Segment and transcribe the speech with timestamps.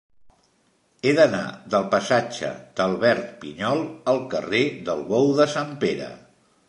[1.03, 1.41] He d'anar
[1.73, 3.85] del passatge d'Albert Pinyol
[4.15, 6.09] al carrer del Bou de Sant Pere.